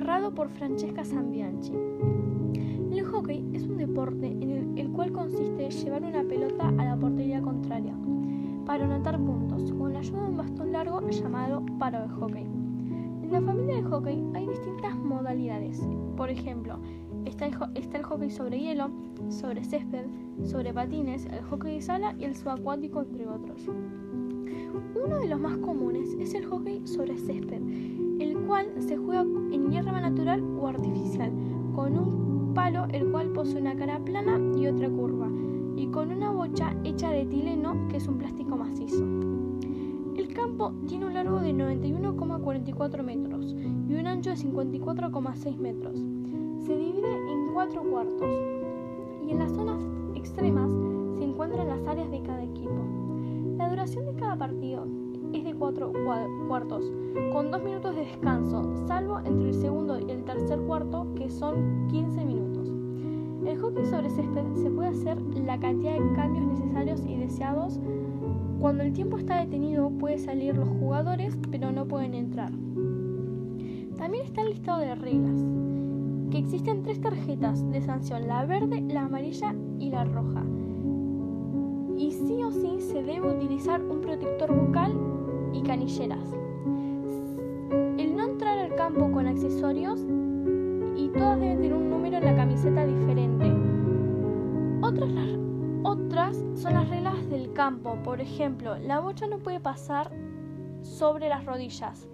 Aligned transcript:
narrado 0.00 0.34
por 0.34 0.50
Francesca 0.50 1.06
Zambianchi. 1.06 1.72
El 2.92 3.02
hockey 3.06 3.48
es 3.54 3.62
un 3.62 3.78
deporte 3.78 4.26
en 4.26 4.76
el, 4.76 4.90
cual 4.90 5.10
consiste 5.10 5.64
en 5.64 5.70
llevar 5.70 6.02
una 6.02 6.22
pelota 6.22 6.68
a 6.68 6.84
la 6.84 6.96
portería 6.98 7.40
contraria 7.40 7.94
para 8.66 8.84
anotar 8.84 9.18
puntos 9.18 9.72
con 9.72 9.94
la 9.94 10.00
ayuda 10.00 10.24
de 10.24 10.28
un 10.28 10.36
bastón 10.36 10.72
largo 10.72 11.00
llamado 11.08 11.64
paro 11.78 12.02
de 12.02 12.08
hockey. 12.10 12.42
En 12.42 13.32
la 13.32 13.40
familia 13.40 13.76
del 13.76 13.86
hockey 13.86 14.22
hay 14.34 14.46
distintas 14.46 14.94
modalidades. 14.96 15.80
Por 16.14 16.28
ejemplo, 16.28 16.78
está 17.24 17.46
el, 17.46 17.54
está 17.74 17.96
el 17.96 18.04
hockey 18.04 18.30
sobre 18.30 18.60
hielo, 18.60 18.90
sobre 19.30 19.64
césped, 19.64 20.04
sobre 20.44 20.74
patines, 20.74 21.24
el 21.24 21.42
hockey 21.44 21.76
de 21.76 21.80
sala 21.80 22.14
y 22.18 22.24
el 22.24 22.36
subacuático, 22.36 23.00
entre 23.00 23.26
otros. 23.26 23.66
Uno 25.02 25.20
de 25.20 25.28
los 25.28 25.40
más 25.40 25.56
comunes 25.56 26.14
es 26.20 26.34
el 26.34 26.44
hockey 26.44 26.86
sobre 26.86 27.16
césped, 27.16 27.62
se 28.78 28.96
juega 28.96 29.20
en 29.20 29.70
hierba 29.70 30.00
natural 30.00 30.42
o 30.58 30.66
artificial, 30.66 31.30
con 31.74 31.98
un 31.98 32.54
palo 32.54 32.86
el 32.90 33.10
cual 33.10 33.28
posee 33.28 33.60
una 33.60 33.76
cara 33.76 33.98
plana 33.98 34.40
y 34.58 34.66
otra 34.66 34.88
curva, 34.88 35.28
y 35.76 35.86
con 35.88 36.10
una 36.10 36.30
bocha 36.30 36.74
hecha 36.84 37.10
de 37.10 37.22
etileno 37.22 37.86
que 37.88 37.98
es 37.98 38.08
un 38.08 38.16
plástico 38.16 38.56
macizo. 38.56 39.04
El 40.16 40.28
campo 40.32 40.72
tiene 40.86 41.04
un 41.04 41.14
largo 41.14 41.40
de 41.40 41.52
91,44 41.52 43.02
metros 43.02 43.54
y 43.88 43.94
un 43.94 44.06
ancho 44.06 44.30
de 44.30 44.36
54,6 44.36 45.58
metros. 45.58 45.98
Se 46.64 46.76
divide 46.76 47.12
en 47.30 47.52
cuatro 47.52 47.82
cuartos 47.82 48.30
y 49.26 49.32
en 49.32 49.38
las 49.38 49.52
zonas 49.52 49.82
extremas 50.14 50.70
se 51.18 51.24
encuentran 51.24 51.68
las 51.68 51.86
áreas 51.86 52.10
de 52.10 52.22
cada 52.22 52.42
equipo. 52.42 52.86
La 53.58 53.68
duración 53.68 54.06
de 54.06 54.14
cada 54.14 54.36
partido 54.36 54.86
es 55.32 55.44
de 55.44 55.54
4 55.54 55.92
cuartos, 56.48 56.92
con 57.32 57.50
2 57.50 57.62
minutos 57.62 57.94
de 57.94 58.02
descanso, 58.02 58.72
salvo 58.86 59.18
entre 59.20 59.48
el 59.48 59.54
segundo 59.54 59.98
y 59.98 60.10
el 60.10 60.24
tercer 60.24 60.60
cuarto, 60.60 61.06
que 61.14 61.28
son 61.30 61.88
15 61.88 62.24
minutos. 62.24 62.68
El 63.46 63.58
hockey 63.58 63.84
sobre 63.86 64.10
césped 64.10 64.44
se 64.54 64.70
puede 64.70 64.88
hacer 64.88 65.20
la 65.44 65.58
cantidad 65.58 65.92
de 65.92 66.12
cambios 66.14 66.46
necesarios 66.46 67.02
y 67.06 67.16
deseados. 67.16 67.78
Cuando 68.60 68.82
el 68.82 68.92
tiempo 68.92 69.18
está 69.18 69.38
detenido, 69.38 69.90
pueden 69.90 70.18
salir 70.18 70.56
los 70.56 70.68
jugadores, 70.68 71.38
pero 71.50 71.70
no 71.70 71.86
pueden 71.86 72.14
entrar. 72.14 72.50
También 73.96 74.24
está 74.24 74.42
el 74.42 74.50
listado 74.50 74.80
de 74.80 74.94
reglas, 74.94 75.44
que 76.30 76.38
existen 76.38 76.82
tres 76.82 77.00
tarjetas 77.00 77.68
de 77.70 77.80
sanción, 77.82 78.26
la 78.26 78.44
verde, 78.46 78.82
la 78.88 79.02
amarilla 79.02 79.54
y 79.78 79.90
la 79.90 80.04
roja 80.04 80.44
y 82.06 82.12
sí 82.12 82.40
o 82.44 82.52
sí 82.52 82.80
se 82.80 83.02
debe 83.02 83.34
utilizar 83.34 83.82
un 83.82 84.00
protector 84.00 84.54
bucal 84.54 84.94
y 85.52 85.60
canilleras. 85.62 86.22
El 87.98 88.14
no 88.14 88.26
entrar 88.26 88.58
al 88.58 88.76
campo 88.76 89.10
con 89.10 89.26
accesorios 89.26 90.00
y 90.96 91.08
todas 91.08 91.40
deben 91.40 91.56
tener 91.56 91.74
un 91.74 91.90
número 91.90 92.18
en 92.18 92.24
la 92.24 92.36
camiseta 92.36 92.86
diferente. 92.86 93.52
Otras, 94.82 95.10
otras 95.82 96.36
son 96.54 96.74
las 96.74 96.88
reglas 96.88 97.28
del 97.28 97.52
campo, 97.52 97.98
por 98.04 98.20
ejemplo, 98.20 98.78
la 98.78 99.00
bocha 99.00 99.26
no 99.26 99.38
puede 99.38 99.58
pasar 99.58 100.12
sobre 100.82 101.28
las 101.28 101.44
rodillas 101.44 102.06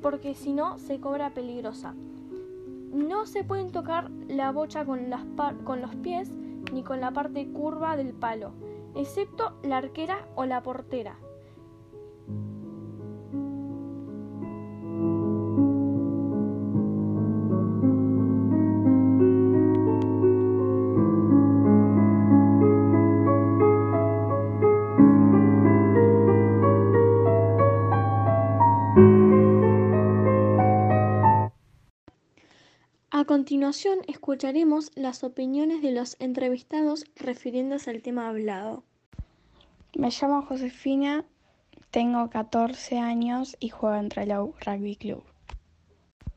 porque 0.00 0.34
si 0.34 0.52
no 0.52 0.78
se 0.78 1.00
cobra 1.00 1.30
peligrosa. 1.30 1.94
No 2.92 3.26
se 3.26 3.42
pueden 3.42 3.72
tocar 3.72 4.12
la 4.28 4.52
bocha 4.52 4.84
con, 4.84 5.00
con 5.64 5.80
los 5.80 5.96
pies 5.96 6.30
ni 6.74 6.82
con 6.82 7.00
la 7.00 7.12
parte 7.12 7.50
curva 7.52 7.96
del 7.96 8.12
palo, 8.12 8.52
excepto 8.96 9.58
la 9.62 9.76
arquera 9.76 10.28
o 10.34 10.44
la 10.44 10.60
portera. 10.60 11.16
A 33.24 33.26
continuación 33.26 34.00
escucharemos 34.06 34.90
las 34.96 35.24
opiniones 35.24 35.80
de 35.80 35.92
los 35.92 36.14
entrevistados 36.20 37.06
refiriéndose 37.16 37.88
al 37.88 38.02
tema 38.02 38.28
hablado. 38.28 38.82
Me 39.96 40.10
llamo 40.10 40.42
Josefina, 40.42 41.24
tengo 41.90 42.28
14 42.28 42.98
años 42.98 43.56
y 43.60 43.70
juego 43.70 43.96
en 43.96 44.10
Trelew 44.10 44.52
Rugby 44.66 44.96
Club. 44.96 45.24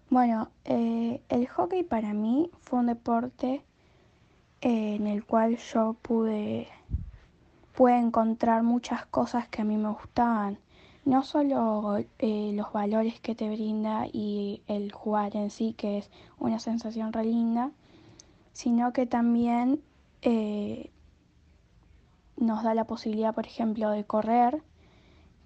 Bueno, 0.10 0.50
eh, 0.64 1.22
el 1.28 1.48
hockey 1.50 1.84
para 1.84 2.14
mí 2.14 2.50
fue 2.62 2.80
un 2.80 2.86
deporte 2.86 3.66
eh, 4.62 4.96
en 4.96 5.08
el 5.08 5.26
cual 5.26 5.58
yo 5.58 5.98
pude, 6.02 6.70
pude 7.76 7.98
encontrar 7.98 8.64
muchas 8.64 9.06
cosas 9.08 9.50
que 9.50 9.62
a 9.62 9.66
mí 9.66 9.76
me 9.76 9.90
gustaban 9.90 10.58
no 11.08 11.24
solo 11.24 12.00
eh, 12.20 12.52
los 12.54 12.74
valores 12.74 13.22
que 13.22 13.34
te 13.34 13.50
brinda 13.50 14.08
y 14.12 14.62
el 14.68 14.92
jugar 14.92 15.38
en 15.38 15.52
sí, 15.52 15.72
que 15.72 16.00
es 16.00 16.12
una 16.38 16.60
sensación 16.60 17.14
re 17.14 17.24
linda, 17.24 17.72
sino 18.52 18.92
que 18.92 19.06
también 19.06 19.82
eh, 20.22 20.92
nos 22.36 22.62
da 22.62 22.74
la 22.74 22.84
posibilidad, 22.84 23.34
por 23.34 23.46
ejemplo, 23.46 23.90
de 23.90 24.04
correr, 24.04 24.62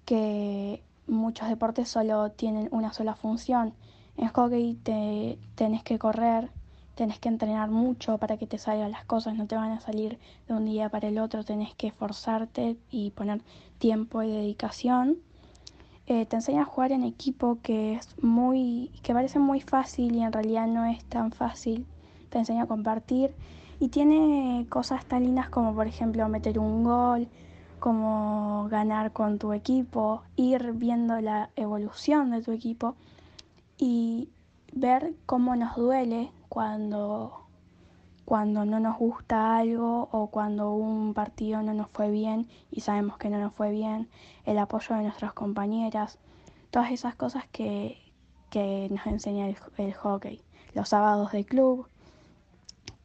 que 0.04 0.82
muchos 1.06 1.48
deportes 1.48 1.88
solo 1.88 2.32
tienen 2.32 2.68
una 2.72 2.92
sola 2.92 3.14
función. 3.14 3.72
En 4.16 4.30
hockey 4.30 4.74
te, 4.82 5.38
tenés 5.54 5.84
que 5.84 5.96
correr, 5.96 6.50
tenés 6.96 7.20
que 7.20 7.28
entrenar 7.28 7.70
mucho 7.70 8.18
para 8.18 8.36
que 8.36 8.48
te 8.48 8.58
salgan 8.58 8.90
las 8.90 9.04
cosas, 9.04 9.36
no 9.36 9.46
te 9.46 9.54
van 9.54 9.70
a 9.70 9.80
salir 9.80 10.18
de 10.48 10.54
un 10.54 10.64
día 10.64 10.88
para 10.88 11.06
el 11.06 11.20
otro, 11.20 11.44
tenés 11.44 11.72
que 11.76 11.86
esforzarte 11.86 12.76
y 12.90 13.12
poner 13.12 13.42
tiempo 13.78 14.24
y 14.24 14.28
dedicación. 14.32 15.18
Eh, 16.06 16.26
te 16.26 16.36
enseña 16.36 16.62
a 16.62 16.64
jugar 16.64 16.90
en 16.92 17.04
equipo 17.04 17.58
que 17.62 17.94
es 17.94 18.16
muy 18.22 18.90
que 19.02 19.14
parece 19.14 19.38
muy 19.38 19.60
fácil 19.60 20.16
y 20.16 20.22
en 20.22 20.32
realidad 20.32 20.66
no 20.66 20.84
es 20.84 21.04
tan 21.04 21.30
fácil. 21.32 21.86
Te 22.30 22.38
enseña 22.38 22.64
a 22.64 22.66
compartir 22.66 23.34
y 23.78 23.88
tiene 23.88 24.66
cosas 24.68 25.04
tan 25.04 25.24
lindas 25.24 25.48
como 25.48 25.74
por 25.74 25.86
ejemplo 25.86 26.28
meter 26.28 26.58
un 26.58 26.84
gol 26.84 27.28
como 27.78 28.68
ganar 28.70 29.12
con 29.12 29.38
tu 29.38 29.52
equipo 29.52 30.22
ir 30.36 30.72
viendo 30.72 31.20
la 31.20 31.50
evolución 31.56 32.30
de 32.30 32.42
tu 32.42 32.52
equipo 32.52 32.94
y 33.76 34.28
ver 34.72 35.14
cómo 35.26 35.56
nos 35.56 35.76
duele 35.76 36.30
cuando 36.48 37.41
cuando 38.24 38.64
no 38.64 38.80
nos 38.80 38.98
gusta 38.98 39.56
algo 39.56 40.08
o 40.12 40.28
cuando 40.28 40.72
un 40.72 41.14
partido 41.14 41.62
no 41.62 41.74
nos 41.74 41.88
fue 41.90 42.10
bien 42.10 42.48
y 42.70 42.80
sabemos 42.80 43.18
que 43.18 43.28
no 43.28 43.38
nos 43.38 43.52
fue 43.54 43.70
bien, 43.70 44.08
el 44.44 44.58
apoyo 44.58 44.96
de 44.96 45.02
nuestras 45.02 45.32
compañeras, 45.32 46.18
todas 46.70 46.92
esas 46.92 47.14
cosas 47.14 47.44
que, 47.50 47.98
nos 48.90 49.06
enseña 49.06 49.48
el, 49.48 49.94
hockey. 49.94 50.40
Los 50.74 50.90
sábados 50.90 51.32
de 51.32 51.44
club, 51.44 51.88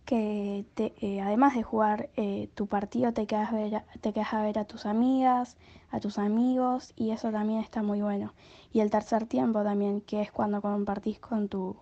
que 0.05 0.66
eh, 0.78 1.22
además 1.22 1.55
de 1.55 1.63
jugar 1.63 2.09
eh, 2.16 2.49
tu 2.53 2.67
partido 2.67 3.13
te 3.13 3.28
quedas, 3.28 3.51
ver, 3.51 3.84
te 4.01 4.13
quedas 4.13 4.34
a 4.34 4.41
ver 4.41 4.59
a 4.59 4.66
tus 4.66 4.85
amigas, 4.85 5.57
a 5.89 5.99
tus 5.99 6.17
amigos 6.17 6.94
y 6.95 7.11
eso 7.11 7.31
también 7.31 7.59
está 7.59 7.81
muy 7.81 8.02
bueno. 8.02 8.34
Y 8.72 8.81
el 8.81 8.90
tercer 8.90 9.25
tiempo 9.25 9.63
también, 9.63 10.02
que 10.02 10.22
es 10.22 10.31
cuando 10.31 10.61
compartís 10.61 11.20
con 11.20 11.49
tu, 11.49 11.75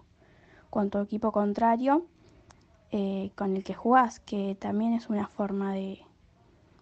con 0.69 0.89
tu 0.89 0.99
equipo 0.99 1.31
contrario 1.31 2.05
eh, 2.97 3.31
con 3.36 3.57
el 3.57 3.65
que 3.65 3.74
jugás, 3.74 4.21
que 4.21 4.56
también 4.57 4.94
es 4.94 5.09
una 5.09 5.27
forma 5.27 5.74
de, 5.74 6.00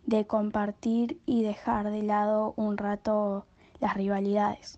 de 0.06 0.27
compartir 0.27 1.19
y 1.25 1.42
dejar 1.42 1.89
de 1.89 2.04
lado 2.04 2.54
un 2.56 2.77
rato 2.77 3.48
las 3.80 3.95
rivalidades. 3.95 4.77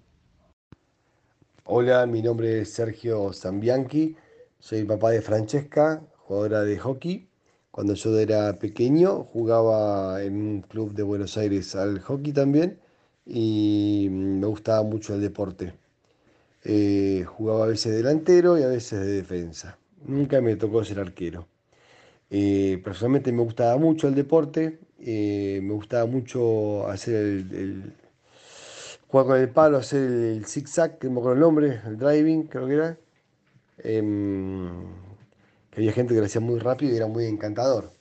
Hola, 1.65 2.05
mi 2.05 2.21
nombre 2.21 2.61
es 2.61 2.71
Sergio 2.71 3.33
Zambianchi, 3.33 4.15
soy 4.59 4.85
papá 4.85 5.11
de 5.11 5.21
Francesca, 5.21 6.01
jugadora 6.19 6.63
de 6.63 6.79
hockey. 6.79 7.27
Cuando 7.69 7.95
yo 7.95 8.17
era 8.17 8.57
pequeño 8.57 9.25
jugaba 9.25 10.23
en 10.23 10.35
un 10.37 10.61
club 10.61 10.93
de 10.93 11.03
Buenos 11.03 11.35
Aires 11.37 11.75
al 11.75 11.99
hockey 11.99 12.31
también 12.31 12.79
y 13.25 14.07
me 14.09 14.47
gustaba 14.47 14.83
mucho 14.83 15.13
el 15.15 15.19
deporte. 15.19 15.73
Eh, 16.63 17.25
jugaba 17.27 17.65
a 17.65 17.67
veces 17.67 17.93
delantero 17.93 18.57
y 18.57 18.63
a 18.63 18.67
veces 18.67 19.01
de 19.01 19.07
defensa 19.07 19.77
nunca 20.07 20.41
me 20.41 20.55
tocó 20.55 20.83
ser 20.83 20.99
arquero. 20.99 21.47
Eh, 22.29 22.81
personalmente 22.83 23.31
me 23.31 23.43
gustaba 23.43 23.77
mucho 23.77 24.07
el 24.07 24.15
deporte, 24.15 24.79
eh, 24.99 25.59
me 25.63 25.73
gustaba 25.73 26.05
mucho 26.05 26.87
hacer 26.87 27.15
el, 27.15 27.93
jugar 29.07 29.25
con 29.27 29.37
el 29.39 29.49
palo, 29.49 29.77
hacer 29.77 30.01
el 30.01 30.45
zig-zag, 30.45 30.97
que 30.99 31.09
me 31.09 31.19
acuerdo 31.19 31.33
el 31.33 31.39
nombre, 31.39 31.81
el 31.85 31.97
driving, 31.97 32.43
creo 32.47 32.67
que 32.67 32.73
era. 32.73 32.97
Em, 33.79 34.69
que 35.69 35.81
había 35.81 35.91
gente 35.93 36.13
que 36.13 36.19
lo 36.21 36.25
hacía 36.25 36.41
muy 36.41 36.59
rápido 36.59 36.93
y 36.93 36.97
era 36.97 37.07
muy 37.07 37.25
encantador. 37.25 37.91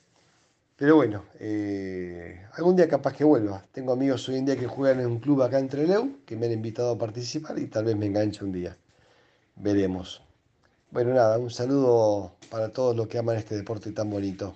Pero 0.77 0.97
bueno, 0.97 1.25
eh, 1.39 2.45
algún 2.53 2.75
día 2.75 2.87
capaz 2.89 3.13
que 3.13 3.23
vuelva. 3.23 3.63
Tengo 3.71 3.93
amigos 3.93 4.27
hoy 4.29 4.37
en 4.37 4.45
día 4.45 4.57
que 4.57 4.67
juegan 4.67 4.99
en 5.01 5.07
un 5.07 5.19
club 5.19 5.41
acá 5.43 5.59
en 5.59 5.69
Trelew, 5.69 6.25
que 6.25 6.35
me 6.35 6.47
han 6.47 6.53
invitado 6.53 6.91
a 6.91 6.97
participar 6.97 7.57
y 7.59 7.67
tal 7.67 7.85
vez 7.85 7.95
me 7.95 8.07
enganche 8.07 8.43
un 8.43 8.51
día. 8.51 8.77
Veremos. 9.55 10.24
Bueno, 10.95 11.13
nada, 11.13 11.37
un 11.37 11.51
saludo 11.51 12.37
para 12.49 12.71
todos 12.71 12.95
los 12.95 13.09
que 13.09 13.17
aman 13.17 13.35
este 13.35 13.53
deporte 13.57 13.91
tan 13.91 14.09
bonito. 14.09 14.55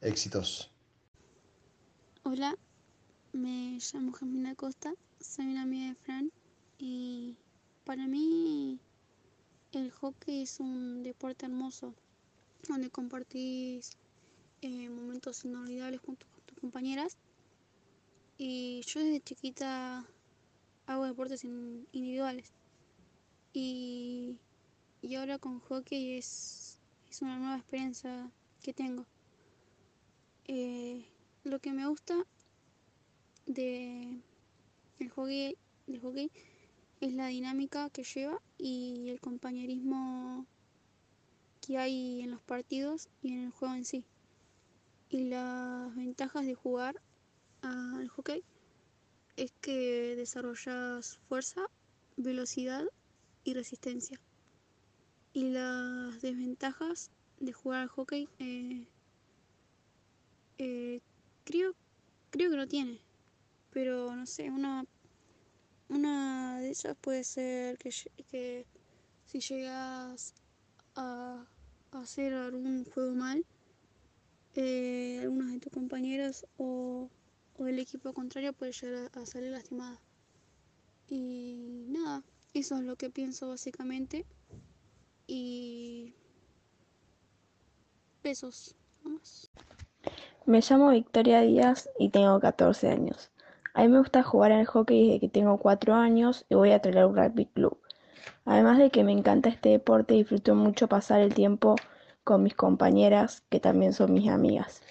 Éxitos. 0.00 0.68
Hola, 2.24 2.58
me 3.32 3.78
llamo 3.78 4.10
Jamina 4.10 4.56
Costa, 4.56 4.92
soy 5.20 5.46
una 5.46 5.62
amiga 5.62 5.90
de 5.90 5.94
Fran 5.94 6.32
y 6.76 7.36
para 7.84 8.08
mí 8.08 8.80
el 9.70 9.92
hockey 9.92 10.42
es 10.42 10.58
un 10.58 11.04
deporte 11.04 11.46
hermoso 11.46 11.94
donde 12.68 12.90
compartís 12.90 13.92
eh, 14.60 14.88
momentos 14.90 15.44
inolvidables 15.44 16.00
junto 16.00 16.26
con 16.32 16.40
tus 16.46 16.58
compañeras. 16.58 17.16
Y 18.38 18.82
yo 18.88 18.98
desde 18.98 19.20
chiquita 19.20 20.04
hago 20.88 21.04
deportes 21.04 21.44
individuales. 21.44 22.52
Y, 23.52 24.36
y, 25.04 25.14
ahora 25.16 25.38
con 25.38 25.60
hockey 25.60 26.16
es, 26.18 26.78
es, 27.10 27.22
una 27.22 27.38
nueva 27.38 27.56
experiencia 27.56 28.30
que 28.62 28.72
tengo. 28.72 29.06
Eh, 30.46 31.04
lo 31.44 31.58
que 31.58 31.72
me 31.72 31.86
gusta 31.86 32.26
de 33.46 34.20
el 34.98 35.10
hockey, 35.10 35.56
del 35.86 36.00
hockey 36.00 36.30
es 37.00 37.12
la 37.12 37.26
dinámica 37.26 37.90
que 37.90 38.04
lleva 38.04 38.40
y 38.58 39.10
el 39.10 39.20
compañerismo 39.20 40.46
que 41.60 41.78
hay 41.78 42.22
en 42.22 42.30
los 42.30 42.42
partidos 42.42 43.08
y 43.22 43.32
en 43.32 43.44
el 43.44 43.50
juego 43.50 43.74
en 43.74 43.84
sí 43.84 44.04
y 45.14 45.28
las 45.28 45.94
ventajas 45.94 46.44
de 46.44 46.54
jugar 46.54 47.00
al 47.62 48.08
hockey 48.08 48.42
es 49.36 49.52
que 49.60 50.16
desarrollas 50.16 51.18
fuerza, 51.28 51.62
velocidad 52.16 52.84
y 53.44 53.54
resistencia. 53.54 54.20
Y 55.34 55.50
las 55.50 56.22
desventajas 56.22 57.10
de 57.40 57.52
jugar 57.52 57.82
al 57.82 57.88
hockey 57.88 58.28
eh, 58.38 58.86
eh, 60.58 61.00
creo, 61.42 61.74
creo 62.30 62.50
que 62.50 62.56
no 62.56 62.68
tiene. 62.68 63.00
Pero 63.72 64.14
no 64.14 64.26
sé, 64.26 64.48
una, 64.48 64.86
una 65.88 66.60
de 66.60 66.68
ellas 66.68 66.96
puede 67.00 67.24
ser 67.24 67.78
que, 67.78 68.64
si 69.26 69.40
llegas 69.40 70.34
a 70.94 71.44
hacer 71.90 72.34
algún 72.34 72.84
juego 72.84 73.16
mal, 73.16 73.44
eh, 74.54 75.18
algunos 75.22 75.50
de 75.50 75.58
tus 75.58 75.72
compañeros 75.72 76.46
o, 76.58 77.10
el 77.58 77.78
equipo 77.80 78.12
contrario 78.12 78.52
puede 78.52 78.70
llegar 78.70 79.10
a, 79.14 79.26
salir 79.26 79.50
lastimada. 79.50 80.00
Y 81.08 81.86
nada, 81.88 82.22
eso 82.52 82.76
es 82.76 82.84
lo 82.84 82.94
que 82.94 83.10
pienso 83.10 83.48
básicamente. 83.48 84.24
Y. 85.26 86.14
Vamos. 89.02 89.50
Me 90.46 90.60
llamo 90.60 90.90
Victoria 90.90 91.40
Díaz 91.40 91.88
y 91.98 92.10
tengo 92.10 92.38
14 92.40 92.90
años. 92.90 93.30
A 93.72 93.82
mí 93.82 93.88
me 93.88 93.98
gusta 93.98 94.22
jugar 94.22 94.52
al 94.52 94.66
hockey 94.66 95.06
desde 95.06 95.20
que 95.20 95.28
tengo 95.28 95.58
4 95.58 95.94
años 95.94 96.44
y 96.48 96.54
voy 96.54 96.72
a 96.72 96.80
traer 96.80 97.06
un 97.06 97.16
rugby 97.16 97.46
club. 97.46 97.78
Además 98.44 98.78
de 98.78 98.90
que 98.90 99.04
me 99.04 99.12
encanta 99.12 99.48
este 99.48 99.70
deporte, 99.70 100.14
disfruto 100.14 100.54
mucho 100.54 100.86
pasar 100.88 101.20
el 101.20 101.34
tiempo 101.34 101.76
con 102.22 102.42
mis 102.42 102.54
compañeras, 102.54 103.42
que 103.48 103.60
también 103.60 103.92
son 103.92 104.12
mis 104.12 104.28
amigas. 104.28 104.82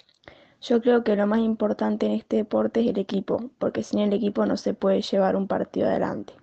Yo 0.60 0.80
creo 0.80 1.04
que 1.04 1.16
lo 1.16 1.26
más 1.26 1.40
importante 1.40 2.06
en 2.06 2.12
este 2.12 2.36
deporte 2.36 2.80
es 2.80 2.88
el 2.88 2.98
equipo, 2.98 3.50
porque 3.58 3.82
sin 3.82 4.00
el 4.00 4.12
equipo 4.12 4.46
no 4.46 4.56
se 4.56 4.74
puede 4.74 5.02
llevar 5.02 5.36
un 5.36 5.46
partido 5.46 5.88
adelante. 5.88 6.34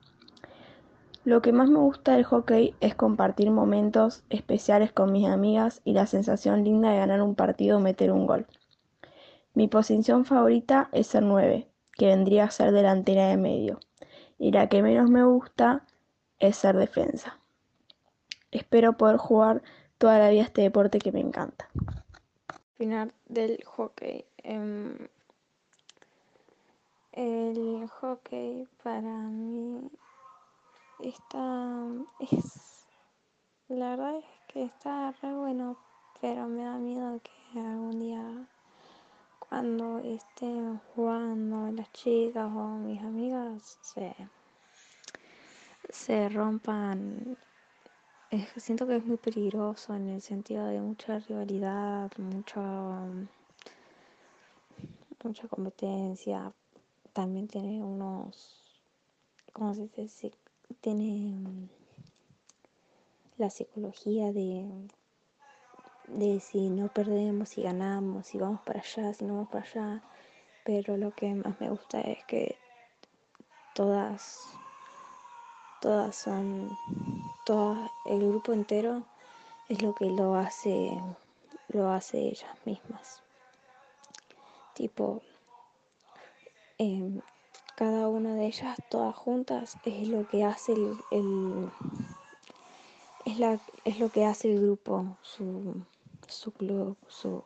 Lo 1.24 1.44
que 1.44 1.52
más 1.52 1.70
me 1.70 1.78
gusta 1.78 2.14
del 2.14 2.24
hockey 2.24 2.74
es 2.80 2.96
compartir 2.96 3.52
momentos 3.52 4.24
especiales 4.32 4.92
con 4.92 5.12
mis 5.12 5.28
amigas 5.28 5.82
y 5.86 5.94
la 5.94 6.08
sensación 6.08 6.64
linda 6.64 6.90
de 6.90 6.98
ganar 6.98 7.22
un 7.22 7.36
partido 7.36 7.78
o 7.78 7.80
meter 7.80 8.12
un 8.12 8.26
gol. 8.26 8.48
Mi 9.54 9.68
posición 9.68 10.26
favorita 10.26 10.90
es 10.92 11.06
ser 11.06 11.22
9, 11.22 11.68
que 11.94 12.08
vendría 12.08 12.46
a 12.46 12.52
ser 12.52 12.72
delantera 12.72 13.28
de 13.28 13.38
medio, 13.38 13.80
y 14.40 14.52
la 14.52 14.68
que 14.68 14.82
menos 14.82 15.12
me 15.12 15.24
gusta 15.24 15.86
es 16.40 16.56
ser 16.56 16.76
defensa. 16.76 17.38
Espero 18.50 18.98
poder 18.98 19.18
jugar 19.18 19.62
toda 20.00 20.18
la 20.18 20.30
vida 20.32 20.42
este 20.42 20.64
deporte 20.64 20.98
que 20.98 21.12
me 21.12 21.20
encanta. 21.20 21.70
Final 22.78 23.14
del 23.28 23.64
hockey. 23.64 24.26
Em, 24.38 25.08
el 27.12 27.88
hockey 28.00 28.68
para 28.82 29.12
mí 29.12 29.92
está 31.04 31.88
es 32.20 32.88
la 33.68 33.92
verdad 33.92 34.18
es 34.18 34.26
que 34.48 34.64
está 34.64 35.12
re 35.22 35.34
bueno 35.34 35.78
pero 36.20 36.48
me 36.48 36.64
da 36.64 36.78
miedo 36.78 37.20
que 37.22 37.60
algún 37.60 38.00
día 38.00 38.48
cuando 39.40 40.00
estén 40.00 40.80
jugando 40.96 41.72
las 41.72 41.92
chicas 41.94 42.46
o 42.46 42.68
mis 42.78 43.02
amigas 43.02 43.80
se, 43.82 44.16
se 45.90 46.30
rompan 46.30 47.38
siento 48.56 48.88
que 48.88 48.96
es 48.96 49.06
muy 49.06 49.18
peligroso 49.18 49.94
en 49.94 50.10
el 50.10 50.22
sentido 50.22 50.66
de 50.68 50.80
mucha 50.80 51.20
rivalidad, 51.20 52.10
mucha, 52.18 52.62
mucha 55.24 55.48
competencia. 55.50 56.54
También 57.12 57.48
tiene 57.48 57.84
unos, 57.84 58.64
¿cómo 59.52 59.74
se 59.74 59.90
dice? 59.90 60.32
Tiene 60.80 61.34
mm, 61.34 61.70
la 63.38 63.50
psicología 63.50 64.32
de, 64.32 64.88
de 66.08 66.40
si 66.40 66.70
no 66.70 66.88
perdemos, 66.88 67.50
si 67.50 67.62
ganamos, 67.62 68.28
si 68.28 68.38
vamos 68.38 68.62
para 68.62 68.80
allá, 68.80 69.14
si 69.14 69.26
no 69.26 69.34
vamos 69.34 69.50
para 69.50 69.66
allá. 69.66 70.04
Pero 70.64 70.96
lo 70.98 71.12
que 71.12 71.34
más 71.34 71.60
me 71.60 71.70
gusta 71.70 72.02
es 72.02 72.24
que 72.26 72.56
todas 73.74 74.52
todas 75.82 76.16
son, 76.16 76.70
todas, 77.44 77.92
el 78.06 78.20
grupo 78.20 78.54
entero 78.54 79.04
es 79.68 79.82
lo 79.82 79.96
que 79.96 80.06
lo 80.06 80.36
hace, 80.36 80.92
lo 81.70 81.90
hace 81.90 82.20
ellas 82.20 82.56
mismas. 82.66 83.24
Tipo, 84.76 85.22
em, 86.78 87.20
cada 87.82 88.10
una 88.10 88.36
de 88.36 88.46
ellas, 88.46 88.78
todas 88.92 89.16
juntas, 89.16 89.76
es 89.86 90.08
lo 90.08 90.28
que 90.28 90.44
hace 90.44 90.74
el, 90.74 91.72
es, 93.26 93.40
la, 93.40 93.60
es 93.86 93.98
lo 93.98 94.10
que 94.10 94.24
hace 94.24 94.54
el 94.54 94.62
grupo, 94.62 95.18
su, 95.24 95.84
su 96.28 96.52
club, 96.52 96.96
su, 97.08 97.44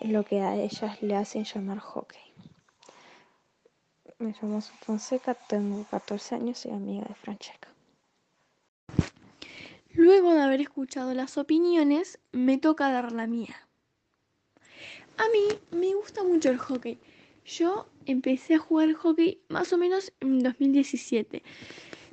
es 0.00 0.10
lo 0.10 0.22
que 0.22 0.42
a 0.42 0.56
ellas 0.56 1.00
le 1.00 1.16
hacen 1.16 1.44
llamar 1.44 1.78
hockey. 1.78 2.20
Me 4.18 4.34
llamo 4.42 4.60
Fonseca, 4.60 5.32
tengo 5.32 5.82
14 5.90 6.34
años 6.34 6.66
y 6.66 6.70
amiga 6.70 7.06
de 7.08 7.14
Francesca. 7.14 7.68
Luego 9.94 10.34
de 10.34 10.42
haber 10.42 10.60
escuchado 10.60 11.14
las 11.14 11.38
opiniones, 11.38 12.18
me 12.32 12.58
toca 12.58 12.92
dar 12.92 13.12
la 13.12 13.26
mía. 13.26 13.66
A 15.16 15.24
mí 15.32 15.58
me 15.70 15.94
gusta 15.94 16.22
mucho 16.22 16.50
el 16.50 16.58
hockey. 16.58 17.00
Yo 17.44 17.86
empecé 18.06 18.54
a 18.54 18.58
jugar 18.58 18.92
hockey 18.94 19.40
más 19.48 19.72
o 19.72 19.78
menos 19.78 20.12
en 20.20 20.40
2017. 20.40 21.42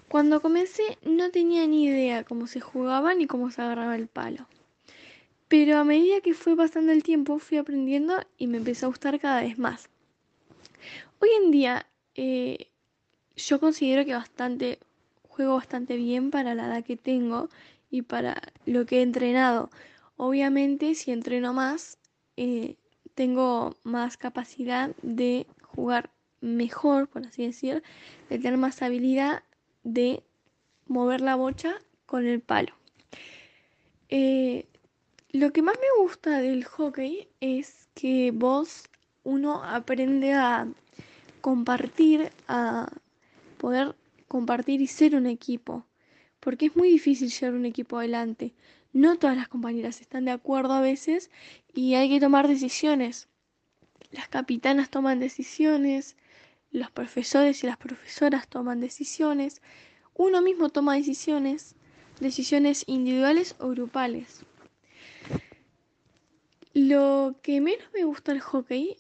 Cuando 0.08 0.42
comencé 0.42 0.98
no 1.04 1.30
tenía 1.30 1.68
ni 1.68 1.86
idea 1.86 2.24
cómo 2.24 2.48
se 2.48 2.60
jugaba 2.60 3.14
ni 3.14 3.28
cómo 3.28 3.52
se 3.52 3.62
agarraba 3.62 3.96
el 3.96 4.08
palo. 4.08 4.48
Pero 5.48 5.78
a 5.78 5.84
medida 5.84 6.22
que 6.22 6.34
fue 6.34 6.56
pasando 6.56 6.92
el 6.92 7.04
tiempo 7.04 7.40
fui 7.40 7.58
aprendiendo 7.58 8.16
y 8.38 8.48
me 8.48 8.58
empezó 8.58 8.86
a 8.86 8.90
gustar 8.90 9.20
cada 9.20 9.42
vez 9.42 9.58
más. 9.58 9.90
Hoy 11.20 11.30
en 11.44 11.52
día 11.52 11.86
eh, 12.16 12.68
yo 13.36 13.60
considero 13.60 14.06
que 14.06 14.78
juego 15.24 15.56
bastante 15.56 15.96
bien 15.96 16.32
para 16.32 16.56
la 16.56 16.68
edad 16.68 16.84
que 16.84 16.98
tengo 16.98 17.50
y 17.90 18.02
para 18.02 18.42
lo 18.66 18.86
que 18.86 19.00
he 19.00 19.02
entrenado. 19.02 19.70
Obviamente, 20.18 20.96
si 20.96 21.12
entreno 21.12 21.54
más, 21.54 21.98
eh, 22.36 22.76
tengo 23.20 23.76
más 23.84 24.16
capacidad 24.16 24.92
de 25.02 25.46
jugar 25.62 26.10
mejor, 26.40 27.10
por 27.10 27.26
así 27.28 27.46
decir, 27.46 27.84
de 28.30 28.40
tener 28.40 28.58
más 28.58 28.82
habilidad 28.82 29.44
de 29.84 30.24
mover 30.88 31.20
la 31.20 31.36
bocha 31.36 31.76
con 32.06 32.26
el 32.26 32.40
palo. 32.40 32.72
Eh, 34.08 34.68
lo 35.32 35.52
que 35.52 35.62
más 35.62 35.76
me 35.76 36.02
gusta 36.02 36.40
del 36.40 36.64
hockey 36.64 37.28
es 37.42 37.90
que 37.94 38.32
vos, 38.34 38.86
uno 39.26 39.66
aprende 39.66 40.32
a 40.32 40.70
compartir, 41.42 42.32
a 42.48 42.90
poder 43.58 43.98
compartir 44.30 44.80
y 44.80 44.88
ser 44.88 45.18
un 45.18 45.26
equipo. 45.26 45.84
Porque 46.40 46.68
es 46.68 46.76
muy 46.76 46.90
difícil 46.90 47.30
llevar 47.30 47.56
un 47.56 47.66
equipo 47.66 47.98
adelante. 47.98 48.54
No 48.94 49.18
todas 49.18 49.38
las 49.38 49.48
compañeras 49.48 50.02
están 50.02 50.26
de 50.26 50.32
acuerdo 50.32 50.74
a 50.74 50.82
veces 50.82 51.30
y 51.74 51.96
hay 51.96 52.10
que 52.10 52.20
tomar 52.20 52.48
decisiones. 52.48 53.28
las 54.12 54.28
capitanas 54.28 54.90
toman 54.90 55.20
decisiones, 55.20 56.16
los 56.72 56.90
profesores 56.92 57.64
y 57.64 57.68
las 57.68 57.78
profesoras 57.78 58.48
toman 58.48 58.80
decisiones, 58.80 59.62
uno 60.16 60.42
mismo 60.42 60.70
toma 60.70 60.96
decisiones, 60.96 61.76
decisiones 62.20 62.84
individuales 62.88 63.56
o 63.60 63.70
grupales. 63.70 64.42
Lo 66.74 67.36
que 67.42 67.62
menos 67.62 67.88
me 67.94 68.04
gusta 68.04 68.32
del 68.32 68.42
hockey 68.42 68.98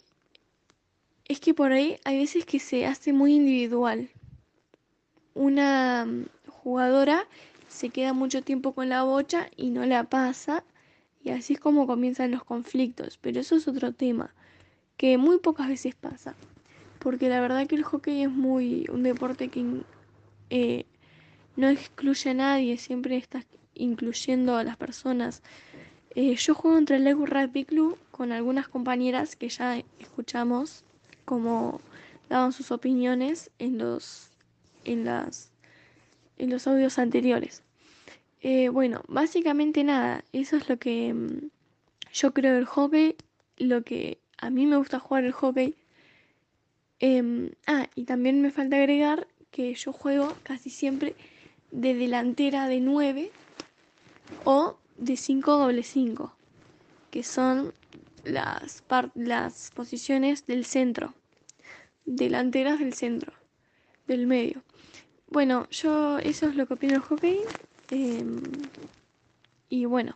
es 1.25 1.39
que 1.39 1.53
por 1.53 1.71
ahí 1.71 1.99
hay 2.03 2.17
veces 2.17 2.45
que 2.45 2.59
se 2.59 2.85
hace 2.85 3.13
muy 3.13 3.35
individual. 3.35 4.09
Una 5.35 6.07
jugadora 6.69 7.27
se 7.67 7.89
queda 7.89 8.13
mucho 8.13 8.43
tiempo 8.43 8.73
con 8.73 8.89
la 8.89 9.01
bocha 9.01 9.49
y 9.57 9.71
no 9.71 9.85
la 9.85 10.03
pasa. 10.03 10.63
Y 11.23 11.31
así 11.31 11.53
es 11.53 11.59
como 11.59 11.87
comienzan 11.87 12.29
los 12.29 12.43
conflictos, 12.43 13.17
pero 13.17 13.39
eso 13.39 13.55
es 13.55 13.67
otro 13.67 13.91
tema 13.91 14.33
que 14.97 15.17
muy 15.17 15.39
pocas 15.39 15.67
veces 15.67 15.95
pasa, 15.95 16.35
porque 16.99 17.27
la 17.29 17.41
verdad 17.41 17.65
que 17.67 17.75
el 17.75 17.83
hockey 17.83 18.21
es 18.21 18.29
muy 18.29 18.85
un 18.91 19.01
deporte 19.01 19.47
que 19.47 19.83
eh, 20.49 20.85
no 21.55 21.69
excluye 21.69 22.29
a 22.29 22.33
nadie, 22.33 22.77
siempre 22.77 23.17
está 23.17 23.43
incluyendo 23.73 24.55
a 24.55 24.63
las 24.63 24.77
personas. 24.77 25.41
Eh, 26.15 26.35
yo 26.35 26.53
juego 26.53 26.77
entre 26.77 26.97
el 26.97 27.05
Lego 27.05 27.25
Rugby 27.25 27.65
Club 27.65 27.97
con 28.11 28.31
algunas 28.31 28.67
compañeras 28.67 29.35
que 29.35 29.49
ya 29.49 29.81
escuchamos 29.99 30.83
como 31.25 31.81
daban 32.29 32.51
sus 32.53 32.71
opiniones 32.71 33.51
en 33.57 33.79
los 33.79 34.29
en 34.85 35.05
las 35.05 35.48
en 36.39 36.49
los 36.49 36.65
audios 36.65 36.97
anteriores. 36.97 37.61
Eh, 38.41 38.69
bueno, 38.69 39.03
básicamente 39.07 39.83
nada, 39.83 40.23
eso 40.33 40.55
es 40.55 40.67
lo 40.69 40.79
que 40.79 41.13
mm, 41.13 41.49
yo 42.13 42.33
creo 42.33 42.55
del 42.55 42.65
hockey, 42.65 43.15
lo 43.57 43.83
que 43.83 44.19
a 44.37 44.49
mí 44.49 44.65
me 44.65 44.77
gusta 44.77 44.99
jugar 44.99 45.25
el 45.25 45.33
hockey. 45.33 45.75
Em, 46.99 47.51
ah, 47.67 47.87
y 47.95 48.05
también 48.05 48.41
me 48.41 48.51
falta 48.51 48.77
agregar 48.77 49.27
que 49.51 49.73
yo 49.73 49.93
juego 49.93 50.33
casi 50.43 50.69
siempre 50.69 51.15
de 51.71 51.93
delantera 51.93 52.67
de 52.67 52.79
9 52.79 53.31
o 54.43 54.77
de 54.97 55.17
5 55.17 55.57
doble 55.57 55.83
5, 55.83 56.33
que 57.11 57.23
son 57.23 57.73
las, 58.23 58.83
las 59.15 59.71
posiciones 59.71 60.45
del 60.45 60.65
centro, 60.65 61.13
delanteras 62.05 62.79
del 62.79 62.93
centro, 62.93 63.33
del 64.07 64.27
medio. 64.27 64.61
Bueno, 65.31 65.67
yo 65.69 66.17
eso 66.17 66.47
es 66.47 66.55
lo 66.55 66.65
que 66.65 66.73
opino 66.73 66.93
del 66.93 67.01
hockey. 67.03 67.41
Em, 67.91 68.41
y 69.69 69.85
bueno, 69.85 70.15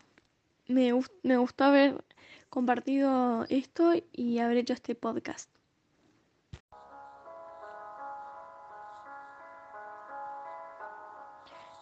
me, 0.67 0.91
me 1.22 1.38
gustó 1.38 1.65
haber 1.65 2.03
compartido 2.50 3.46
esto 3.50 3.93
y 4.12 4.39
haber 4.39 4.58
hecho 4.58 4.74
este 4.74 4.96
podcast. 4.96 5.51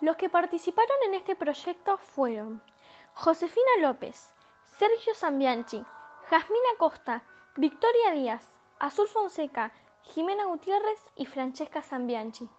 Los 0.02 0.18
que 0.18 0.30
participaron 0.30 0.98
en 1.06 1.14
este 1.14 1.38
proyecto 1.38 1.98
fueron 1.98 2.62
Josefina 3.14 3.72
López, 3.80 4.30
Sergio 4.78 5.16
Zambianchi, 5.16 5.82
Jasmina 6.30 6.70
Costa, 6.78 7.24
Victoria 7.56 8.12
Díaz, 8.12 8.44
Azul 8.80 9.08
Fonseca, 9.08 9.72
Jimena 10.02 10.46
Gutiérrez 10.48 11.00
y 11.16 11.28
Francesca 11.28 11.82
Zambianchi. 11.82 12.50